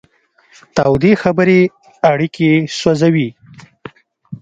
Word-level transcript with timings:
تودې 0.75 1.13
خبرې 1.23 1.61
اړیکې 2.11 2.51
سوځوي. 2.79 3.29